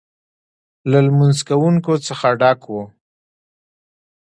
له 0.89 0.99
لمونځ 1.05 1.37
کوونکو 1.49 1.93
څخه 2.07 2.27
ډک 2.39 2.61
و. 2.69 2.73